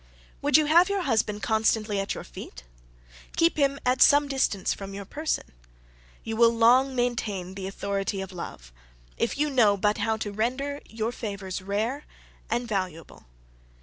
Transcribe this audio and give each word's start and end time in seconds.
"Would 0.41 0.57
you 0.57 0.65
have 0.65 0.89
your 0.89 1.03
husband 1.03 1.43
constantly 1.43 1.99
at 1.99 2.15
your 2.15 2.23
feet? 2.23 2.63
keep 3.35 3.55
him 3.57 3.77
at 3.85 4.01
some 4.01 4.27
distance 4.27 4.73
from 4.73 4.95
your 4.95 5.05
person. 5.05 5.51
You 6.23 6.35
will 6.37 6.49
long 6.49 6.95
maintain 6.95 7.53
the 7.53 7.67
authority 7.67 8.19
of 8.19 8.31
love, 8.33 8.73
if 9.15 9.37
you 9.37 9.51
know 9.51 9.77
but 9.77 9.99
how 9.99 10.17
to 10.17 10.31
render 10.31 10.81
your 10.89 11.11
favours 11.11 11.61
rare 11.61 12.05
and 12.49 12.67
valuable. 12.67 13.27